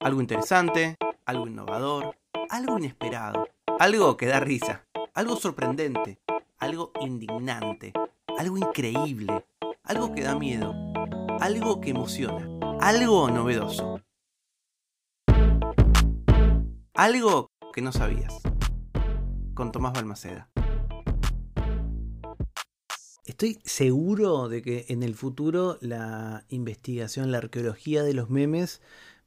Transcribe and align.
Algo 0.00 0.20
interesante, 0.20 0.96
algo 1.26 1.48
innovador, 1.48 2.16
algo 2.50 2.78
inesperado, 2.78 3.48
algo 3.80 4.16
que 4.16 4.26
da 4.26 4.38
risa, 4.38 4.86
algo 5.12 5.34
sorprendente, 5.34 6.20
algo 6.58 6.92
indignante, 7.00 7.92
algo 8.38 8.56
increíble, 8.58 9.44
algo 9.82 10.14
que 10.14 10.22
da 10.22 10.38
miedo, 10.38 10.72
algo 11.40 11.80
que 11.80 11.90
emociona, 11.90 12.48
algo 12.80 13.28
novedoso. 13.28 14.00
Algo 16.94 17.50
que 17.72 17.82
no 17.82 17.90
sabías. 17.90 18.34
Con 19.54 19.72
Tomás 19.72 19.94
Balmaceda. 19.94 20.48
Estoy 23.24 23.58
seguro 23.64 24.48
de 24.48 24.62
que 24.62 24.86
en 24.88 25.02
el 25.02 25.16
futuro 25.16 25.76
la 25.80 26.44
investigación, 26.50 27.32
la 27.32 27.38
arqueología 27.38 28.04
de 28.04 28.14
los 28.14 28.30
memes 28.30 28.80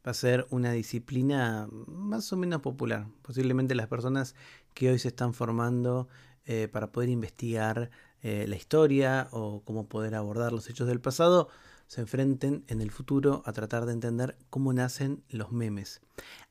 va 0.05 0.11
a 0.11 0.15
ser 0.15 0.47
una 0.49 0.71
disciplina 0.71 1.67
más 1.87 2.31
o 2.33 2.37
menos 2.37 2.61
popular. 2.61 3.07
Posiblemente 3.21 3.75
las 3.75 3.87
personas 3.87 4.35
que 4.73 4.89
hoy 4.89 4.99
se 4.99 5.09
están 5.09 5.33
formando 5.33 6.07
eh, 6.45 6.67
para 6.67 6.91
poder 6.91 7.09
investigar 7.09 7.91
eh, 8.23 8.45
la 8.47 8.55
historia 8.55 9.27
o 9.31 9.61
cómo 9.63 9.87
poder 9.87 10.15
abordar 10.15 10.51
los 10.51 10.69
hechos 10.69 10.87
del 10.87 11.01
pasado 11.01 11.49
se 11.91 11.99
enfrenten 11.99 12.63
en 12.67 12.79
el 12.81 12.89
futuro 12.89 13.43
a 13.45 13.51
tratar 13.51 13.85
de 13.85 13.91
entender 13.91 14.37
cómo 14.49 14.71
nacen 14.71 15.23
los 15.29 15.51
memes. 15.51 15.99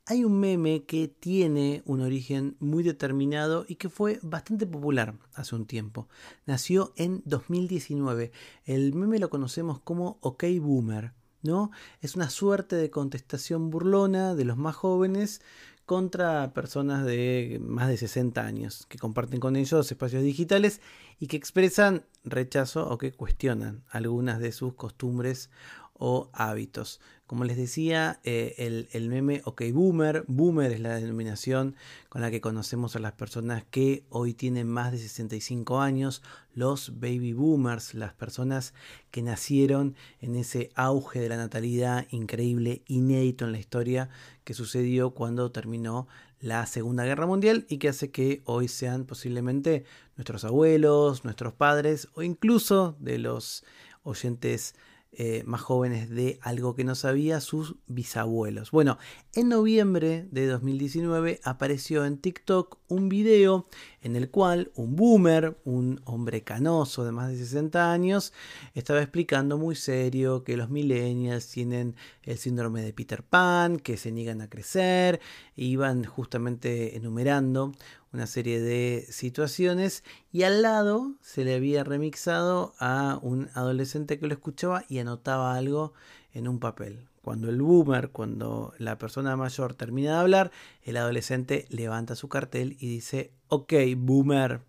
Hay 0.05 0.23
un 0.25 0.39
meme 0.39 0.85
que 0.85 1.09
tiene 1.09 1.83
un 1.87 2.03
origen 2.03 2.57
muy 2.61 2.83
determinado 2.83 3.65
y 3.67 3.77
que 3.77 3.89
fue 3.89 4.19
bastante 4.23 4.67
popular 4.67 5.15
hace 5.35 5.55
un 5.55 5.65
tiempo. 5.65 6.09
Nació 6.45 6.93
en 6.97 7.23
2019. 7.25 8.33
El 8.67 8.93
meme 8.93 9.19
lo 9.19 9.31
conocemos 9.31 9.81
como 9.81 10.19
OK 10.21 10.45
Boomer. 10.61 11.15
¿No? 11.43 11.71
Es 12.01 12.17
una 12.17 12.31
suerte 12.31 12.77
de 12.77 12.91
contestación 12.91 13.71
burlona 13.71 14.35
de 14.35 14.45
los 14.45 14.57
más 14.57 14.77
jóvenes 14.77 15.41
contra 15.87 16.53
personas 16.55 17.05
de 17.05 17.61
más 17.65 17.89
de 17.89 17.97
60 17.97 18.41
años 18.45 18.87
que 18.89 18.99
comparten 18.99 19.41
con 19.41 19.57
ellos 19.57 19.91
espacios 19.91 20.23
digitales 20.23 20.81
y 21.19 21.27
que 21.27 21.37
expresan 21.37 22.05
rechazo 22.23 22.89
o 22.89 22.97
que 22.97 23.13
cuestionan 23.13 23.83
algunas 23.91 24.39
de 24.39 24.53
sus 24.53 24.75
costumbres 24.75 25.51
o 26.01 26.31
hábitos. 26.33 27.01
Como 27.27 27.45
les 27.45 27.57
decía, 27.57 28.19
eh, 28.25 28.57
el, 28.59 28.89
el, 28.91 29.09
meme 29.09 29.41
OK 29.45 29.63
Boomer, 29.73 30.25
Boomer 30.27 30.73
es 30.73 30.81
la 30.81 30.97
denominación 30.97 31.77
con 32.09 32.23
la 32.23 32.31
que 32.33 32.41
conocemos 32.41 32.97
a 32.97 32.99
las 32.99 33.13
personas 33.13 33.63
que 33.71 34.05
hoy 34.09 34.35
tienen 34.35 34.67
más 34.67 34.91
de 34.91 34.99
65 34.99 35.81
años, 35.81 36.23
los 36.55 36.99
baby 36.99 37.33
boomers, 37.33 37.95
las 37.95 38.15
personas 38.15 38.75
que 39.13 39.23
nacieron 39.23 39.95
en 40.21 40.35
ese 40.35 40.71
auge 40.75 41.21
de 41.21 41.29
la 41.29 41.37
natalidad 41.37 42.09
increíble, 42.11 42.83
inédito 42.87 43.45
en 43.45 43.53
la 43.53 43.61
historia 43.61 44.09
que 44.43 44.55
sucedió 44.55 45.11
cuando 45.11 45.53
terminó 45.53 46.09
la 46.41 46.67
Segunda 46.67 47.05
Guerra 47.05 47.27
Mundial 47.27 47.67
y 47.69 47.79
que 47.79 47.91
hace 47.91 48.11
que 48.11 48.43
hoy 48.45 48.67
sean 48.67 49.05
posiblemente 49.05 49.85
nuestros 50.17 50.45
abuelos, 50.45 51.25
nuestros 51.25 51.53
padres 51.53 52.09
o 52.15 52.23
incluso 52.23 52.97
de 52.99 53.19
los 53.19 53.63
oyentes 54.03 54.75
eh, 55.13 55.43
más 55.45 55.61
jóvenes 55.61 56.09
de 56.11 56.39
algo 56.43 56.75
que 56.75 56.85
no 56.85 56.95
sabía, 56.95 57.41
sus 57.41 57.77
bisabuelos. 57.87 58.71
Bueno, 58.71 58.99
en 59.35 59.49
noviembre 59.49 60.29
de 60.31 60.47
2019 60.47 61.41
apareció 61.45 62.05
en 62.05 62.19
TikTok 62.19 62.80
un 62.91 63.09
video 63.09 63.67
en 64.03 64.17
el 64.17 64.31
cual 64.31 64.71
un 64.75 64.97
boomer, 64.97 65.57
un 65.65 66.01
hombre 66.05 66.43
canoso 66.43 67.05
de 67.05 67.13
más 67.13 67.31
de 67.31 67.39
60 67.39 67.93
años, 67.93 68.33
estaba 68.75 69.01
explicando 69.01 69.57
muy 69.57 69.77
serio 69.77 70.45
que 70.45 70.57
los 70.57 70.71
millennials 70.71 71.49
tienen 71.49 71.97
el 72.23 72.37
síndrome 72.37 72.83
de 72.83 72.93
Peter 72.93 73.23
Pan, 73.23 73.79
que 73.79 73.97
se 73.97 74.13
niegan 74.13 74.43
a 74.43 74.51
crecer, 74.51 75.21
iban 75.57 76.05
justamente 76.05 76.97
enumerando 76.97 77.73
una 78.13 78.27
serie 78.27 78.61
de 78.61 79.07
situaciones 79.09 80.05
y 80.33 80.43
al 80.43 80.63
lado 80.63 81.15
se 81.21 81.45
le 81.45 81.55
había 81.55 81.85
remixado 81.85 82.75
a 82.79 83.19
un 83.23 83.49
adolescente 83.55 84.19
que 84.19 84.27
lo 84.27 84.35
escuchaba 84.35 84.85
y 84.89 84.99
anotaba 84.99 85.55
algo 85.55 85.93
en 86.33 86.49
un 86.49 86.59
papel. 86.59 87.10
Cuando 87.23 87.51
el 87.51 87.61
boomer, 87.61 88.11
cuando 88.11 88.73
la 88.79 88.97
persona 88.97 89.37
mayor 89.37 89.75
termina 89.75 90.13
de 90.13 90.19
hablar, 90.19 90.51
el 90.83 90.97
adolescente 90.97 91.67
levanta 91.69 92.17
su 92.17 92.29
cartel 92.29 92.77
y 92.81 92.89
dice, 92.89 93.35
ok, 93.49 93.75
boomer. 93.97 94.63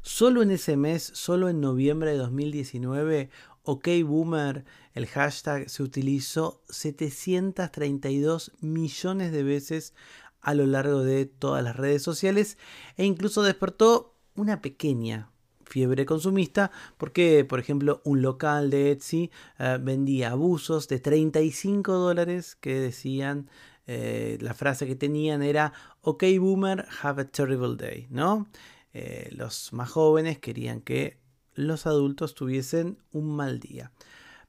Solo 0.00 0.42
en 0.42 0.50
ese 0.50 0.76
mes, 0.76 1.02
solo 1.02 1.48
en 1.48 1.60
noviembre 1.60 2.12
de 2.12 2.18
2019, 2.18 3.30
ok, 3.64 3.88
boomer, 4.04 4.64
el 4.94 5.06
hashtag 5.06 5.68
se 5.68 5.82
utilizó 5.82 6.62
732 6.70 8.52
millones 8.60 9.32
de 9.32 9.42
veces 9.42 9.94
a 10.40 10.54
lo 10.54 10.66
largo 10.66 11.02
de 11.02 11.26
todas 11.26 11.62
las 11.62 11.76
redes 11.76 12.02
sociales 12.02 12.56
e 12.96 13.04
incluso 13.04 13.42
despertó 13.42 14.14
una 14.36 14.60
pequeña 14.60 15.33
fiebre 15.74 16.06
consumista 16.06 16.70
porque, 16.96 17.44
por 17.44 17.58
ejemplo, 17.58 18.00
un 18.04 18.22
local 18.22 18.70
de 18.70 18.92
Etsy 18.92 19.32
eh, 19.58 19.76
vendía 19.80 20.30
abusos 20.30 20.86
de 20.86 21.00
35 21.00 21.94
dólares 21.94 22.54
que 22.54 22.78
decían, 22.78 23.50
eh, 23.88 24.38
la 24.40 24.54
frase 24.54 24.86
que 24.86 24.94
tenían 24.94 25.42
era, 25.42 25.72
ok 26.00 26.22
boomer, 26.38 26.86
have 27.02 27.22
a 27.22 27.24
terrible 27.24 27.74
day, 27.76 28.06
¿no? 28.08 28.46
Eh, 28.92 29.30
los 29.32 29.72
más 29.72 29.90
jóvenes 29.90 30.38
querían 30.38 30.80
que 30.80 31.18
los 31.54 31.88
adultos 31.88 32.36
tuviesen 32.36 32.98
un 33.10 33.34
mal 33.34 33.58
día. 33.58 33.90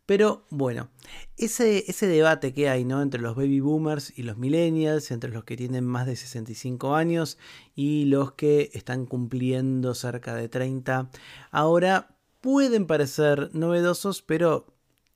Pero 0.05 0.45
bueno, 0.51 0.89
ese, 1.37 1.83
ese 1.87 2.07
debate 2.07 2.53
que 2.53 2.69
hay 2.69 2.85
¿no? 2.85 3.01
entre 3.01 3.21
los 3.21 3.35
baby 3.35 3.59
boomers 3.59 4.13
y 4.17 4.23
los 4.23 4.37
millennials, 4.37 5.09
entre 5.09 5.31
los 5.31 5.43
que 5.45 5.57
tienen 5.57 5.83
más 5.83 6.05
de 6.05 6.15
65 6.15 6.95
años 6.95 7.39
y 7.73 8.05
los 8.05 8.33
que 8.33 8.69
están 8.73 9.07
cumpliendo 9.07 9.95
cerca 9.95 10.35
de 10.35 10.47
30, 10.47 11.09
ahora 11.51 12.15
pueden 12.41 12.85
parecer 12.85 13.49
novedosos, 13.53 14.21
pero 14.21 14.67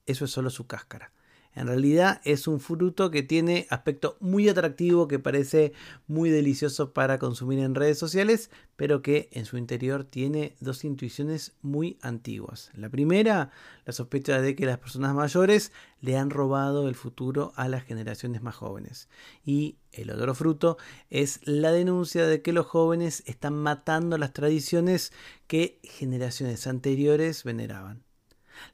eso 0.07 0.25
es 0.25 0.31
solo 0.31 0.49
su 0.49 0.65
cáscara. 0.65 1.11
En 1.55 1.67
realidad 1.67 2.21
es 2.23 2.47
un 2.47 2.59
fruto 2.59 3.09
que 3.09 3.23
tiene 3.23 3.65
aspecto 3.69 4.17
muy 4.19 4.47
atractivo, 4.47 5.07
que 5.07 5.19
parece 5.19 5.73
muy 6.07 6.29
delicioso 6.29 6.93
para 6.93 7.17
consumir 7.17 7.59
en 7.59 7.75
redes 7.75 7.97
sociales, 7.97 8.51
pero 8.75 9.01
que 9.01 9.29
en 9.31 9.45
su 9.45 9.57
interior 9.57 10.03
tiene 10.03 10.55
dos 10.59 10.85
intuiciones 10.85 11.53
muy 11.61 11.97
antiguas. 12.01 12.69
La 12.75 12.89
primera, 12.89 13.51
la 13.85 13.93
sospecha 13.93 14.39
de 14.41 14.55
que 14.55 14.65
las 14.65 14.77
personas 14.77 15.15
mayores 15.15 15.71
le 16.01 16.17
han 16.17 16.29
robado 16.29 16.87
el 16.87 16.95
futuro 16.95 17.51
a 17.55 17.67
las 17.67 17.83
generaciones 17.83 18.41
más 18.41 18.55
jóvenes. 18.55 19.09
Y 19.43 19.77
el 19.91 20.11
otro 20.11 20.35
fruto 20.35 20.77
es 21.09 21.39
la 21.45 21.71
denuncia 21.71 22.27
de 22.27 22.41
que 22.41 22.53
los 22.53 22.67
jóvenes 22.67 23.23
están 23.25 23.55
matando 23.55 24.17
las 24.17 24.33
tradiciones 24.33 25.11
que 25.47 25.79
generaciones 25.83 26.67
anteriores 26.67 27.43
veneraban. 27.43 28.08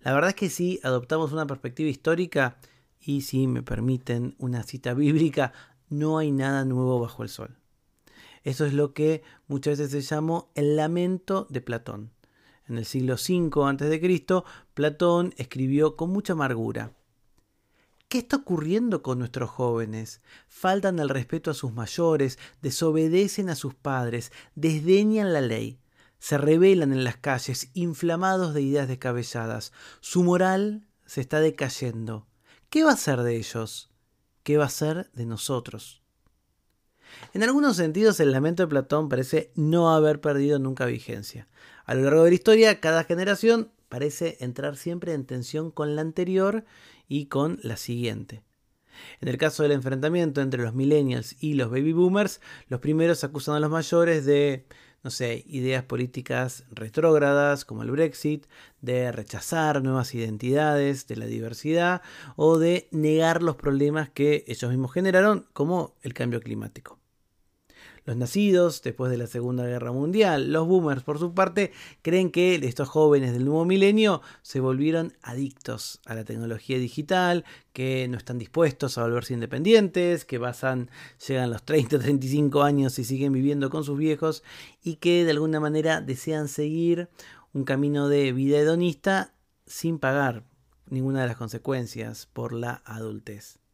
La 0.01 0.13
verdad 0.13 0.29
es 0.29 0.35
que 0.35 0.49
si 0.49 0.79
adoptamos 0.83 1.31
una 1.31 1.47
perspectiva 1.47 1.89
histórica, 1.89 2.57
y 3.05 3.21
si 3.21 3.45
me 3.47 3.61
permiten 3.61 4.35
una 4.39 4.63
cita 4.63 4.93
bíblica, 4.93 5.53
no 5.89 6.17
hay 6.17 6.31
nada 6.31 6.65
nuevo 6.65 6.99
bajo 6.99 7.21
el 7.21 7.29
sol. 7.29 7.55
Eso 8.43 8.65
es 8.65 8.73
lo 8.73 8.93
que 8.93 9.23
muchas 9.47 9.79
veces 9.79 9.91
se 9.91 10.15
llamó 10.15 10.51
el 10.55 10.75
lamento 10.75 11.45
de 11.49 11.61
Platón. 11.61 12.11
En 12.67 12.79
el 12.79 12.85
siglo 12.85 13.13
V 13.13 13.51
a.C., 13.63 14.43
Platón 14.73 15.33
escribió 15.37 15.95
con 15.95 16.09
mucha 16.09 16.33
amargura. 16.33 16.93
¿Qué 18.07 18.19
está 18.19 18.37
ocurriendo 18.37 19.03
con 19.03 19.19
nuestros 19.19 19.49
jóvenes? 19.49 20.21
Faltan 20.47 20.99
el 20.99 21.09
respeto 21.09 21.51
a 21.51 21.55
sus 21.55 21.73
mayores, 21.73 22.39
desobedecen 22.61 23.49
a 23.49 23.55
sus 23.55 23.75
padres, 23.75 24.31
desdeñan 24.55 25.33
la 25.33 25.41
ley, 25.41 25.79
se 26.19 26.37
rebelan 26.37 26.91
en 26.91 27.03
las 27.03 27.17
calles, 27.17 27.69
inflamados 27.73 28.53
de 28.53 28.61
ideas 28.61 28.87
descabelladas. 28.87 29.71
Su 29.99 30.23
moral 30.23 30.87
se 31.05 31.21
está 31.21 31.39
decayendo. 31.39 32.27
¿Qué 32.69 32.83
va 32.83 32.91
a 32.91 32.97
ser 32.97 33.21
de 33.21 33.37
ellos? 33.37 33.91
¿Qué 34.43 34.57
va 34.57 34.65
a 34.65 34.69
ser 34.69 35.11
de 35.13 35.25
nosotros? 35.25 36.01
En 37.33 37.43
algunos 37.43 37.77
sentidos, 37.77 38.19
el 38.19 38.31
lamento 38.31 38.63
de 38.63 38.67
Platón 38.67 39.09
parece 39.09 39.51
no 39.55 39.93
haber 39.93 40.21
perdido 40.21 40.59
nunca 40.59 40.85
vigencia. 40.85 41.47
A 41.85 41.93
lo 41.93 42.03
largo 42.03 42.23
de 42.23 42.31
la 42.31 42.35
historia, 42.35 42.79
cada 42.79 43.03
generación 43.03 43.71
parece 43.89 44.37
entrar 44.39 44.75
siempre 44.75 45.13
en 45.13 45.25
tensión 45.25 45.71
con 45.71 45.95
la 45.95 46.01
anterior 46.01 46.65
y 47.07 47.27
con 47.27 47.59
la 47.61 47.77
siguiente. 47.77 48.43
En 49.21 49.27
el 49.27 49.37
caso 49.37 49.63
del 49.63 49.73
enfrentamiento 49.73 50.41
entre 50.41 50.63
los 50.63 50.73
millennials 50.73 51.35
y 51.41 51.53
los 51.53 51.69
baby 51.69 51.93
boomers, 51.93 52.41
los 52.67 52.79
primeros 52.79 53.23
acusan 53.23 53.55
a 53.55 53.59
los 53.59 53.69
mayores 53.69 54.25
de 54.25 54.65
no 55.05 55.11
sé, 55.11 55.43
ideas 55.45 55.83
políticas 55.83 56.63
retrógradas 56.71 57.63
como 57.63 57.83
el 57.83 57.91
Brexit, 57.91 58.47
de 58.81 59.11
rechazar 59.11 59.83
nuevas 59.83 60.15
identidades, 60.15 61.05
de 61.05 61.15
la 61.15 61.27
diversidad 61.27 62.01
o 62.35 62.57
de 62.57 62.87
negar 62.89 63.43
los 63.43 63.55
problemas 63.55 64.09
que 64.09 64.43
ellos 64.47 64.71
mismos 64.71 64.91
generaron 64.91 65.45
como 65.53 65.93
el 66.01 66.15
cambio 66.15 66.41
climático. 66.41 66.97
Los 68.05 68.17
nacidos 68.17 68.83
después 68.83 69.09
de 69.09 69.17
la 69.17 69.25
Segunda 69.25 69.65
Guerra 69.65 69.91
Mundial, 69.91 70.53
los 70.53 70.67
boomers 70.67 71.01
por 71.01 71.17
su 71.17 71.33
parte, 71.33 71.71
creen 72.03 72.29
que 72.29 72.53
estos 72.53 72.87
jóvenes 72.87 73.33
del 73.33 73.45
nuevo 73.45 73.65
milenio 73.65 74.21
se 74.43 74.59
volvieron 74.59 75.13
adictos 75.23 76.01
a 76.05 76.13
la 76.13 76.23
tecnología 76.23 76.77
digital, 76.77 77.45
que 77.73 78.07
no 78.07 78.17
están 78.17 78.37
dispuestos 78.37 78.99
a 78.99 79.03
volverse 79.03 79.33
independientes, 79.33 80.23
que 80.23 80.39
pasan, 80.39 80.91
llegan 81.27 81.49
los 81.49 81.63
30, 81.63 81.97
35 81.97 82.61
años 82.63 82.99
y 82.99 83.05
siguen 83.05 83.33
viviendo 83.33 83.71
con 83.71 83.83
sus 83.83 83.97
viejos 83.97 84.43
y 84.83 84.97
que 84.97 85.25
de 85.25 85.31
alguna 85.31 85.59
manera 85.59 85.99
desean 85.99 86.47
seguir 86.47 87.09
un 87.53 87.63
camino 87.63 88.07
de 88.07 88.31
vida 88.33 88.59
hedonista 88.59 89.33
sin 89.65 89.97
pagar 89.97 90.43
ninguna 90.87 91.21
de 91.21 91.27
las 91.27 91.37
consecuencias 91.37 92.27
por 92.27 92.53
la 92.53 92.83
adultez. 92.85 93.64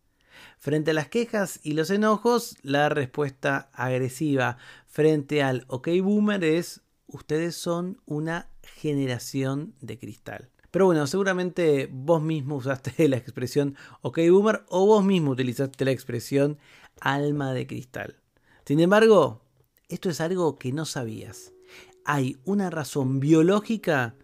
Frente 0.58 0.92
a 0.92 0.94
las 0.94 1.08
quejas 1.08 1.60
y 1.64 1.74
los 1.74 1.90
enojos, 1.90 2.58
la 2.62 2.90
respuesta 2.90 3.70
agresiva 3.74 4.58
frente 4.88 5.42
al 5.44 5.66
OK 5.68 5.90
Boomer 6.02 6.44
es 6.44 6.82
ustedes 7.08 7.56
son 7.56 8.02
una 8.06 8.50
generación 8.64 9.74
de 9.82 9.98
cristal. 9.98 10.50
Pero 10.72 10.86
bueno, 10.86 11.06
seguramente 11.06 11.90
vos 11.92 12.22
mismo 12.22 12.56
usaste 12.56 13.08
la 13.10 13.18
expresión 13.18 13.76
OK 14.02 14.20
Boomer 14.30 14.64
o 14.70 14.86
vos 14.86 15.04
mismo 15.04 15.32
utilizaste 15.32 15.86
la 15.86 15.92
expresión 15.92 16.58
alma 17.00 17.54
de 17.54 17.68
cristal. 17.68 18.22
Sin 18.66 18.80
embargo, 18.80 19.42
esto 19.90 20.10
es 20.10 20.22
algo 20.22 20.58
que 20.58 20.72
no 20.72 20.86
sabías. 20.86 21.52
Hay 22.06 22.38
una 22.46 22.70
razón 22.70 23.20
biológica 23.20 24.16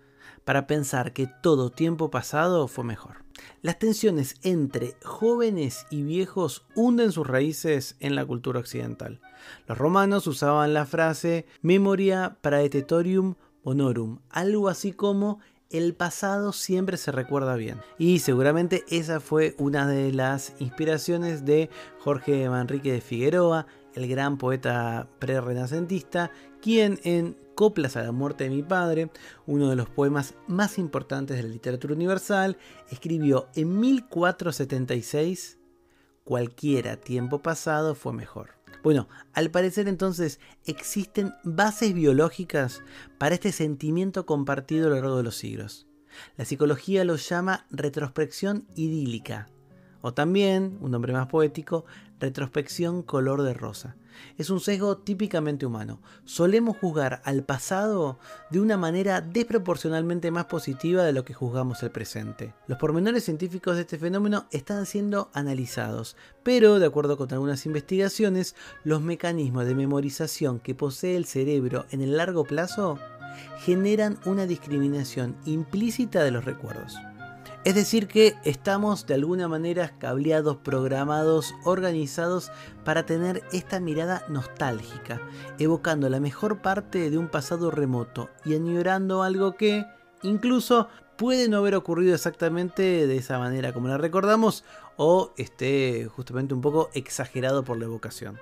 para 0.45 0.65
pensar 0.65 1.11
que 1.11 1.27
todo 1.43 1.71
tiempo 1.71 2.09
pasado 2.09 2.69
fue 2.69 2.85
mejor. 2.85 3.26
Las 3.61 3.79
tensiones 3.79 4.35
entre 4.43 4.95
jóvenes 5.03 5.85
y 5.89 6.03
viejos 6.03 6.65
hunden 6.75 7.11
sus 7.11 7.27
raíces 7.27 7.95
en 7.99 8.15
la 8.15 8.25
cultura 8.25 8.59
occidental. 8.59 9.19
Los 9.67 9.77
romanos 9.77 10.27
usaban 10.27 10.73
la 10.73 10.85
frase 10.85 11.45
memoria 11.61 12.37
praetetorium 12.41 13.35
honorum, 13.63 14.19
algo 14.29 14.69
así 14.69 14.91
como 14.91 15.39
el 15.69 15.93
pasado 15.93 16.53
siempre 16.53 16.97
se 16.97 17.11
recuerda 17.11 17.55
bien. 17.55 17.79
Y 17.97 18.19
seguramente 18.19 18.83
esa 18.89 19.19
fue 19.19 19.55
una 19.57 19.87
de 19.87 20.13
las 20.13 20.53
inspiraciones 20.59 21.45
de 21.45 21.69
Jorge 21.99 22.49
Manrique 22.49 22.91
de 22.91 23.01
Figueroa, 23.01 23.67
el 23.97 24.07
gran 24.07 24.37
poeta 24.37 25.09
pre-renacentista, 25.19 26.31
quien 26.61 26.99
en 27.03 27.37
Coplas 27.55 27.97
a 27.97 28.03
la 28.03 28.11
muerte 28.11 28.43
de 28.43 28.51
mi 28.51 28.61
padre, 28.61 29.09
uno 29.47 29.69
de 29.71 29.75
los 29.75 29.89
poemas 29.89 30.35
más 30.45 30.77
importantes 30.77 31.37
de 31.37 31.43
la 31.43 31.49
literatura 31.49 31.95
universal, 31.95 32.57
escribió 32.91 33.49
en 33.55 33.79
1476, 33.79 35.57
cualquiera 36.23 36.97
tiempo 36.97 37.39
pasado 37.39 37.95
fue 37.95 38.13
mejor. 38.13 38.51
Bueno, 38.83 39.09
al 39.33 39.49
parecer 39.49 39.87
entonces 39.87 40.39
existen 40.65 41.33
bases 41.43 41.95
biológicas 41.95 42.83
para 43.17 43.33
este 43.33 43.51
sentimiento 43.51 44.27
compartido 44.27 44.85
a 44.85 44.89
lo 44.91 44.95
largo 44.97 45.17
de 45.17 45.23
los 45.23 45.35
siglos. 45.35 45.87
La 46.35 46.45
psicología 46.45 47.03
lo 47.05 47.15
llama 47.15 47.65
retrospección 47.71 48.67
idílica, 48.75 49.49
o 50.01 50.13
también, 50.13 50.77
un 50.81 50.91
nombre 50.91 51.13
más 51.13 51.27
poético, 51.27 51.85
retrospección 52.19 53.03
color 53.03 53.43
de 53.43 53.53
rosa. 53.53 53.95
Es 54.37 54.49
un 54.49 54.59
sesgo 54.59 54.97
típicamente 54.97 55.65
humano. 55.65 55.99
Solemos 56.25 56.77
juzgar 56.77 57.21
al 57.23 57.43
pasado 57.43 58.19
de 58.49 58.59
una 58.59 58.77
manera 58.77 59.21
desproporcionalmente 59.21 60.31
más 60.31 60.45
positiva 60.45 61.03
de 61.03 61.13
lo 61.13 61.23
que 61.23 61.33
juzgamos 61.33 61.83
el 61.83 61.91
presente. 61.91 62.53
Los 62.67 62.77
pormenores 62.79 63.23
científicos 63.23 63.75
de 63.75 63.81
este 63.81 63.97
fenómeno 63.97 64.47
están 64.51 64.85
siendo 64.85 65.29
analizados, 65.33 66.15
pero 66.43 66.79
de 66.79 66.87
acuerdo 66.87 67.17
con 67.17 67.31
algunas 67.31 67.65
investigaciones, 67.65 68.55
los 68.83 69.01
mecanismos 69.01 69.65
de 69.65 69.75
memorización 69.75 70.59
que 70.59 70.75
posee 70.75 71.15
el 71.15 71.25
cerebro 71.25 71.85
en 71.91 72.01
el 72.01 72.17
largo 72.17 72.43
plazo 72.43 72.97
generan 73.59 74.17
una 74.25 74.47
discriminación 74.47 75.35
implícita 75.45 76.23
de 76.23 76.31
los 76.31 76.45
recuerdos. 76.45 76.95
Es 77.67 77.75
decir, 77.75 78.07
que 78.07 78.37
estamos 78.45 79.07
de 79.07 79.15
alguna 79.15 79.49
manera 79.49 79.91
cableados, 79.99 80.55
programados, 80.55 81.53
organizados 81.65 82.49
para 82.85 83.05
tener 83.05 83.43
esta 83.51 83.81
mirada 83.81 84.23
nostálgica, 84.29 85.19
evocando 85.59 86.07
la 86.07 86.21
mejor 86.21 86.61
parte 86.61 87.09
de 87.09 87.17
un 87.17 87.27
pasado 87.27 87.69
remoto 87.69 88.29
y 88.45 88.55
añorando 88.55 89.21
algo 89.21 89.57
que 89.57 89.85
incluso 90.23 90.87
puede 91.17 91.49
no 91.49 91.57
haber 91.57 91.75
ocurrido 91.75 92.15
exactamente 92.15 93.05
de 93.05 93.17
esa 93.17 93.37
manera 93.37 93.73
como 93.73 93.89
la 93.89 93.97
recordamos 93.97 94.63
o 94.95 95.33
esté 95.35 96.05
justamente 96.05 96.53
un 96.53 96.61
poco 96.61 96.89
exagerado 96.93 97.65
por 97.65 97.77
la 97.77 97.83
evocación. 97.83 98.39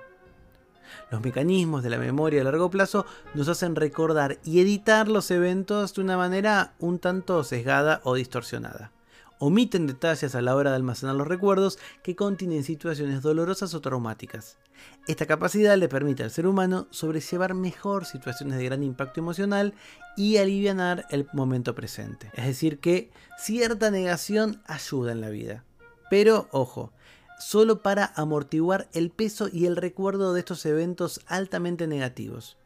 Los 1.10 1.20
mecanismos 1.20 1.82
de 1.82 1.90
la 1.90 1.98
memoria 1.98 2.42
a 2.42 2.44
largo 2.44 2.70
plazo 2.70 3.06
nos 3.34 3.48
hacen 3.48 3.74
recordar 3.74 4.38
y 4.44 4.60
editar 4.60 5.08
los 5.08 5.32
eventos 5.32 5.94
de 5.94 6.02
una 6.02 6.16
manera 6.16 6.74
un 6.78 7.00
tanto 7.00 7.42
sesgada 7.42 8.00
o 8.04 8.14
distorsionada 8.14 8.92
omiten 9.38 9.86
detalles 9.86 10.34
a 10.34 10.42
la 10.42 10.54
hora 10.54 10.70
de 10.70 10.76
almacenar 10.76 11.14
los 11.14 11.26
recuerdos 11.26 11.78
que 12.02 12.16
contienen 12.16 12.64
situaciones 12.64 13.22
dolorosas 13.22 13.74
o 13.74 13.80
traumáticas. 13.80 14.58
Esta 15.06 15.26
capacidad 15.26 15.76
le 15.76 15.88
permite 15.88 16.22
al 16.22 16.30
ser 16.30 16.46
humano 16.46 16.86
sobrellevar 16.90 17.54
mejor 17.54 18.04
situaciones 18.04 18.58
de 18.58 18.64
gran 18.64 18.82
impacto 18.82 19.20
emocional 19.20 19.74
y 20.16 20.36
aliviar 20.38 21.06
el 21.10 21.28
momento 21.32 21.74
presente. 21.74 22.30
Es 22.34 22.46
decir, 22.46 22.78
que 22.80 23.10
cierta 23.38 23.90
negación 23.90 24.62
ayuda 24.66 25.12
en 25.12 25.20
la 25.20 25.30
vida. 25.30 25.64
Pero, 26.10 26.48
ojo, 26.50 26.92
solo 27.38 27.82
para 27.82 28.12
amortiguar 28.16 28.88
el 28.92 29.10
peso 29.10 29.48
y 29.52 29.66
el 29.66 29.76
recuerdo 29.76 30.32
de 30.32 30.40
estos 30.40 30.64
eventos 30.66 31.20
altamente 31.26 31.86
negativos. 31.86 32.56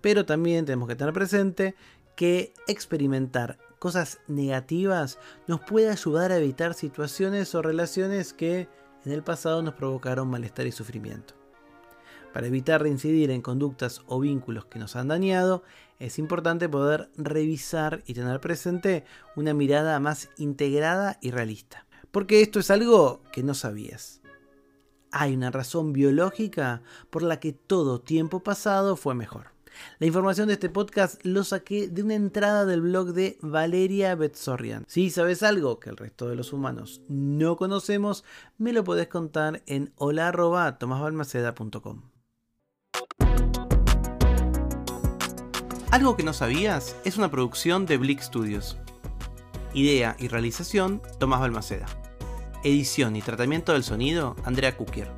Pero 0.00 0.26
también 0.26 0.64
tenemos 0.64 0.88
que 0.88 0.96
tener 0.96 1.12
presente 1.12 1.74
que 2.16 2.52
experimentar 2.66 3.58
cosas 3.78 4.20
negativas 4.26 5.18
nos 5.46 5.60
puede 5.60 5.90
ayudar 5.90 6.32
a 6.32 6.38
evitar 6.38 6.74
situaciones 6.74 7.54
o 7.54 7.62
relaciones 7.62 8.32
que 8.32 8.68
en 9.04 9.12
el 9.12 9.22
pasado 9.22 9.62
nos 9.62 9.74
provocaron 9.74 10.28
malestar 10.28 10.66
y 10.66 10.72
sufrimiento. 10.72 11.34
Para 12.32 12.48
evitar 12.48 12.82
reincidir 12.82 13.30
en 13.30 13.40
conductas 13.40 14.02
o 14.06 14.20
vínculos 14.20 14.66
que 14.66 14.78
nos 14.78 14.94
han 14.94 15.08
dañado, 15.08 15.62
es 15.98 16.18
importante 16.18 16.68
poder 16.68 17.08
revisar 17.16 18.02
y 18.06 18.12
tener 18.12 18.40
presente 18.40 19.04
una 19.36 19.54
mirada 19.54 19.98
más 20.00 20.28
integrada 20.36 21.18
y 21.22 21.30
realista. 21.30 21.86
Porque 22.10 22.42
esto 22.42 22.60
es 22.60 22.70
algo 22.70 23.22
que 23.32 23.42
no 23.42 23.54
sabías. 23.54 24.20
Hay 25.12 25.34
una 25.34 25.50
razón 25.50 25.94
biológica 25.94 26.82
por 27.08 27.22
la 27.22 27.40
que 27.40 27.52
todo 27.52 28.00
tiempo 28.02 28.40
pasado 28.42 28.96
fue 28.96 29.14
mejor. 29.14 29.55
La 29.98 30.06
información 30.06 30.48
de 30.48 30.54
este 30.54 30.68
podcast 30.68 31.24
lo 31.24 31.44
saqué 31.44 31.88
de 31.88 32.02
una 32.02 32.14
entrada 32.14 32.64
del 32.64 32.80
blog 32.80 33.12
de 33.12 33.38
Valeria 33.42 34.14
Betzorian. 34.14 34.84
Si 34.88 35.10
sabes 35.10 35.42
algo 35.42 35.80
que 35.80 35.90
el 35.90 35.96
resto 35.96 36.28
de 36.28 36.36
los 36.36 36.52
humanos 36.52 37.02
no 37.08 37.56
conocemos, 37.56 38.24
me 38.58 38.72
lo 38.72 38.84
podés 38.84 39.08
contar 39.08 39.62
en 39.66 39.92
hola.tomasbalmaceda.com. 39.96 42.02
Algo 45.90 46.16
que 46.16 46.24
no 46.24 46.32
sabías 46.32 46.96
es 47.04 47.16
una 47.16 47.30
producción 47.30 47.86
de 47.86 47.96
Blick 47.96 48.20
Studios. 48.20 48.76
Idea 49.72 50.16
y 50.18 50.28
realización, 50.28 51.00
Tomás 51.18 51.40
Balmaceda. 51.40 51.86
Edición 52.64 53.16
y 53.16 53.22
tratamiento 53.22 53.72
del 53.72 53.84
sonido, 53.84 54.36
Andrea 54.44 54.76
Kukier. 54.76 55.10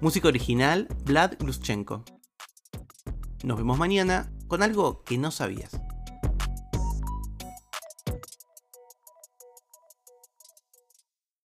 Música 0.00 0.28
original, 0.28 0.88
Vlad 1.04 1.34
Gluschenko. 1.38 2.04
Nos 3.42 3.56
vemos 3.56 3.76
mañana 3.76 4.30
con 4.46 4.62
algo 4.62 5.02
que 5.02 5.18
no 5.18 5.32
sabías. 5.32 5.81